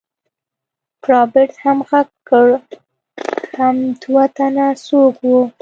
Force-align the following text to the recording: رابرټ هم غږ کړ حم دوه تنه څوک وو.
رابرټ 1.09 1.51
هم 1.63 1.77
غږ 1.89 2.07
کړ 2.29 2.47
حم 3.55 3.77
دوه 4.01 4.23
تنه 4.35 4.67
څوک 4.85 5.13
وو. 5.27 5.41